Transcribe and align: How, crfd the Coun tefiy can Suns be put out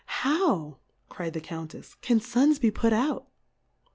How, 0.23 0.79
crfd 1.11 1.33
the 1.33 1.41
Coun 1.41 1.67
tefiy 1.67 2.01
can 2.01 2.19
Suns 2.19 2.57
be 2.57 2.71
put 2.71 2.91
out 2.91 3.27